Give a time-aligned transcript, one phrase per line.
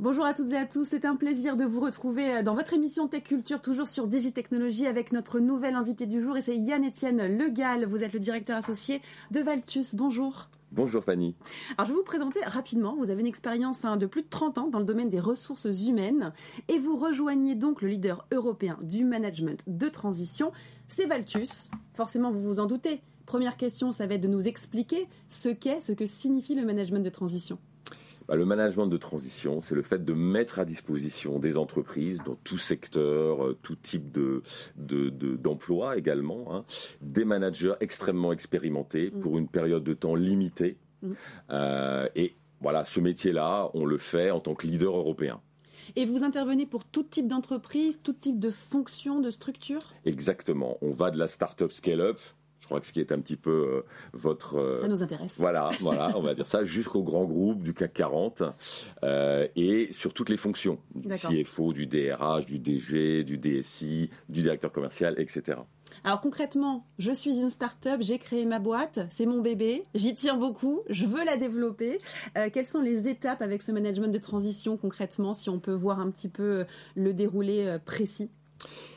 [0.00, 2.72] Bonjour à toutes et à tous, c'est un plaisir de vous retrouver euh, dans votre
[2.72, 7.36] émission Tech Culture, toujours sur Digitechnologie, avec notre nouvel invité du jour, et c'est Yann-Étienne
[7.36, 7.84] Legal.
[7.84, 9.94] Vous êtes le directeur associé de Valtus.
[9.94, 10.48] Bonjour.
[10.72, 11.34] Bonjour Fanny.
[11.76, 12.96] Alors je vais vous présenter rapidement.
[12.96, 15.66] Vous avez une expérience hein, de plus de 30 ans dans le domaine des ressources
[15.86, 16.32] humaines
[16.68, 20.50] et vous rejoignez donc le leader européen du management de transition,
[20.88, 21.70] c'est Valtus.
[21.92, 23.02] Forcément, vous vous en doutez.
[23.26, 27.04] Première question, ça va être de nous expliquer ce qu'est, ce que signifie le management
[27.04, 27.58] de transition.
[28.30, 32.36] Bah, le management de transition, c'est le fait de mettre à disposition des entreprises dans
[32.36, 34.44] tout secteur, euh, tout type de,
[34.76, 36.64] d'emploi également, hein,
[37.00, 39.18] des managers extrêmement expérimentés mm.
[39.18, 40.76] pour une période de temps limitée.
[41.02, 41.12] Mm.
[41.50, 45.40] Euh, et voilà, ce métier-là, on le fait en tant que leader européen.
[45.96, 49.80] Et vous intervenez pour tout type d'entreprise, tout type de fonction, de structure?
[50.04, 50.78] Exactement.
[50.82, 52.20] On va de la start-up scale-up
[52.66, 54.56] crois que ce qui est un petit peu euh, votre...
[54.56, 55.34] Euh, ça nous intéresse.
[55.36, 58.42] Voilà, voilà, on va dire ça, jusqu'au grand groupe du CAC 40
[59.02, 64.42] euh, et sur toutes les fonctions, du CFO, du DRH, du DG, du DSI, du
[64.42, 65.58] directeur commercial, etc.
[66.04, 70.36] Alors concrètement, je suis une start-up, j'ai créé ma boîte, c'est mon bébé, j'y tiens
[70.36, 71.98] beaucoup, je veux la développer.
[72.52, 76.10] quelles sont les étapes avec ce management de transition concrètement, si on peut voir un
[76.10, 76.64] petit peu
[76.94, 78.30] le déroulé précis?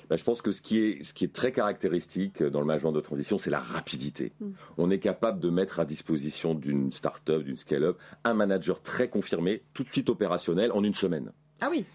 [0.09, 2.91] Bah, je pense que ce qui, est, ce qui est très caractéristique dans le management
[2.91, 4.31] de transition, c'est la rapidité.
[4.39, 4.51] Mm.
[4.77, 9.63] On est capable de mettre à disposition d'une start-up, d'une scale-up, un manager très confirmé,
[9.73, 11.31] tout de suite opérationnel, en une semaine.
[11.61, 11.85] Ah oui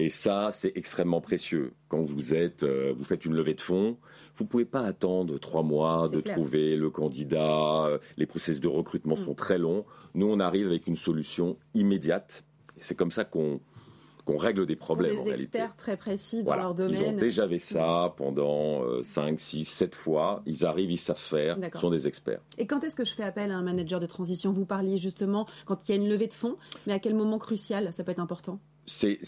[0.00, 1.72] et ça, c'est extrêmement précieux.
[1.88, 3.98] Quand vous êtes, euh, vous faites une levée de fonds,
[4.36, 7.86] vous pouvez pas attendre trois mois de trouver le candidat.
[7.86, 9.24] Euh, les processus de recrutement mm.
[9.24, 9.84] sont très longs.
[10.14, 12.44] Nous, on arrive avec une solution immédiate.
[12.76, 13.60] C'est comme ça qu'on
[14.28, 15.12] qu'on règle des problèmes.
[15.12, 17.00] Ce sont des experts très précis dans leur domaine.
[17.00, 20.42] Ils ont déjà fait ça pendant 5, 6, 7 fois.
[20.44, 21.56] Ils arrivent, ils savent faire.
[21.72, 22.40] Ce sont des experts.
[22.58, 24.52] Et quand est-ce que je fais appel à un manager de transition?
[24.52, 27.38] Vous parliez justement quand il y a une levée de fonds, mais à quel moment
[27.38, 28.60] crucial ça peut être important?
[28.84, 29.18] C'est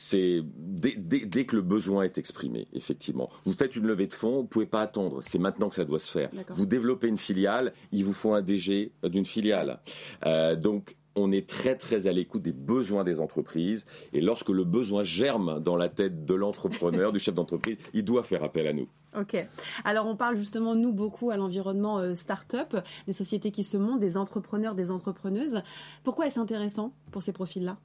[0.56, 3.28] dès, dès, que le besoin est exprimé, effectivement.
[3.44, 5.20] Vous faites une levée de fonds, vous pouvez pas attendre.
[5.22, 6.30] C'est maintenant que ça doit se faire.
[6.50, 9.80] Vous développez une filiale, il vous faut un DG d'une filiale.
[10.24, 14.65] Euh, donc on est très très à l'écoute des besoins des entreprises et lorsque le
[14.65, 18.72] besoin germe dans la tête de l'entrepreneur, du chef d'entreprise, il doit faire appel à
[18.72, 18.88] nous.
[19.19, 19.44] Ok.
[19.84, 22.76] Alors on parle justement nous beaucoup à l'environnement euh, start-up,
[23.06, 25.62] des sociétés qui se montent, des entrepreneurs, des entrepreneuses.
[26.04, 27.77] Pourquoi est-ce intéressant pour ces profils-là?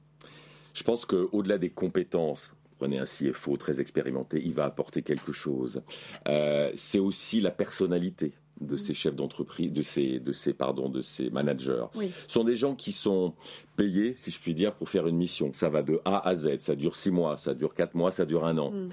[0.72, 5.82] Je pense qu'au-delà des compétences, prenez un CFO très expérimenté, il va apporter quelque chose.
[6.28, 11.02] Euh, c'est aussi la personnalité de ces chefs d'entreprise, de ces, de ces, pardon, de
[11.02, 11.86] ces managers,
[12.28, 13.34] sont des gens qui sont
[13.76, 15.50] payés, si je puis dire, pour faire une mission.
[15.52, 18.24] Ça va de A à Z, ça dure six mois, ça dure quatre mois, ça
[18.24, 18.70] dure un an.
[18.70, 18.88] Mm.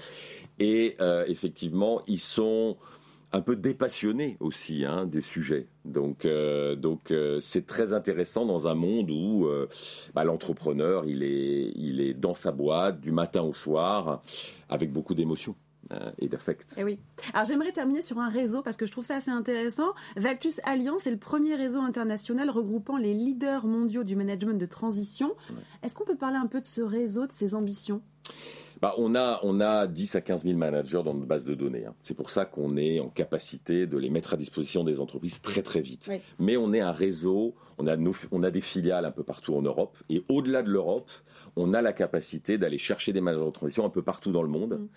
[0.58, 2.76] Et euh, effectivement, ils sont
[3.32, 5.66] un peu dépassionnés aussi hein, des sujets.
[5.84, 9.48] Donc, euh, donc euh, c'est très intéressant dans un monde où
[10.14, 14.22] bah, l'entrepreneur il est, il est dans sa boîte du matin au soir
[14.68, 15.56] avec beaucoup d'émotions.
[15.92, 16.74] Euh, et d'affect.
[16.78, 16.98] Eh oui.
[17.34, 19.92] Alors j'aimerais terminer sur un réseau parce que je trouve ça assez intéressant.
[20.16, 25.34] Valtus Alliance est le premier réseau international regroupant les leaders mondiaux du management de transition.
[25.82, 28.00] Est-ce qu'on peut parler un peu de ce réseau, de ses ambitions?
[28.84, 31.86] Bah, on, a, on a 10 à 15 000 managers dans notre base de données.
[31.86, 31.94] Hein.
[32.02, 35.62] C'est pour ça qu'on est en capacité de les mettre à disposition des entreprises très
[35.62, 36.10] très vite.
[36.38, 37.96] Mais on est un réseau, on a,
[38.30, 39.96] on a des filiales un peu partout en Europe.
[40.10, 41.10] Et au-delà de l'Europe,
[41.56, 44.50] on a la capacité d'aller chercher des managers de transition un peu partout dans le
[44.50, 44.88] monde mm.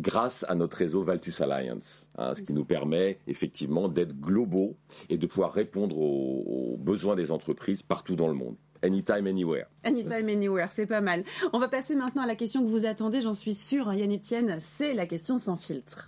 [0.00, 2.08] grâce à notre réseau Valtus Alliance.
[2.16, 4.74] Hein, ce qui nous permet effectivement d'être globaux
[5.10, 8.56] et de pouvoir répondre aux besoins des entreprises partout dans le monde.
[8.84, 9.64] Anytime, anywhere.
[9.82, 11.24] Anytime, anywhere, c'est pas mal.
[11.54, 14.56] On va passer maintenant à la question que vous attendez, j'en suis sûre, Yann Etienne,
[14.60, 16.04] c'est la question sans filtre.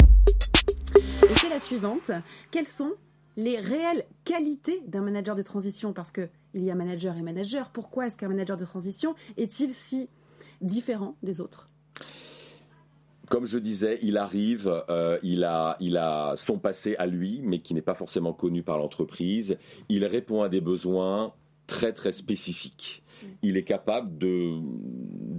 [0.94, 2.10] Et c'est la suivante.
[2.50, 2.92] Quelles sont
[3.38, 5.94] les réelles qualités d'un manager de transition?
[5.94, 7.70] Parce qu'il y a manager et manager.
[7.70, 10.10] Pourquoi est-ce qu'un manager de transition est-il si
[10.60, 11.70] différent des autres?
[13.30, 17.60] Comme je disais, il arrive, euh, il, a, il a son passé à lui, mais
[17.60, 19.56] qui n'est pas forcément connu par l'entreprise.
[19.88, 21.32] Il répond à des besoins
[21.66, 23.02] très très spécifique.
[23.42, 24.58] Il est capable de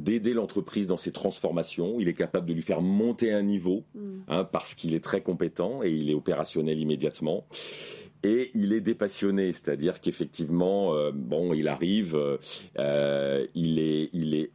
[0.07, 1.99] d'aider l'entreprise dans ses transformations.
[1.99, 4.19] Il est capable de lui faire monter un niveau mm.
[4.29, 7.45] hein, parce qu'il est très compétent et il est opérationnel immédiatement.
[8.23, 12.15] Et il est dépassionné, c'est-à-dire qu'effectivement, euh, bon, il arrive,
[12.79, 14.51] euh, il est, il est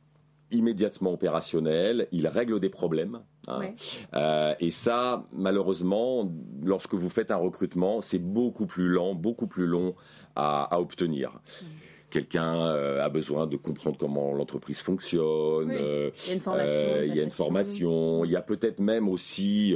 [0.51, 3.21] immédiatement opérationnel, il règle des problèmes.
[3.49, 3.75] Hein.
[4.15, 6.31] Euh, et ça, malheureusement,
[6.63, 9.95] lorsque vous faites un recrutement, c'est beaucoup plus lent, beaucoup plus long
[10.37, 11.31] à, obtenir.
[11.31, 11.67] Mm.
[12.11, 15.71] Quelqu'un euh, a besoin de comprendre comment l'entreprise fonctionne.
[15.71, 17.03] Euh, il y a une formation.
[17.05, 18.25] il y a une formation.
[18.25, 19.75] Il y a peut-être même aussi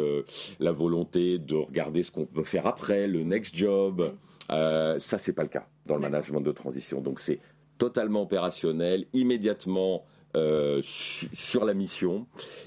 [0.60, 4.12] la volonté de regarder ce qu'on peut faire après, le next job.
[4.48, 7.00] ça, c'est pas le cas dans le management de transition.
[7.00, 7.40] Donc, c'est
[7.78, 12.26] totalement opérationnel, immédiatement euh, sur la mission.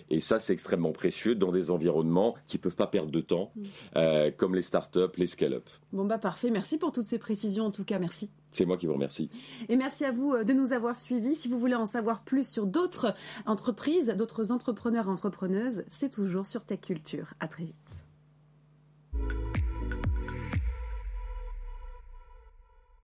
[0.10, 3.64] Et ça, c'est extrêmement précieux dans des environnements qui peuvent pas perdre de temps, mm.
[3.96, 5.70] euh, comme les startups, les scale-up.
[5.92, 6.50] Bon bah parfait.
[6.50, 7.66] Merci pour toutes ces précisions.
[7.66, 8.32] En tout cas, merci.
[8.52, 9.30] C'est moi qui vous remercie.
[9.68, 11.36] Et merci à vous de nous avoir suivis.
[11.36, 13.14] Si vous voulez en savoir plus sur d'autres
[13.46, 17.34] entreprises, d'autres entrepreneurs et entrepreneuses, c'est toujours sur Tech Culture.
[17.40, 18.09] À très vite.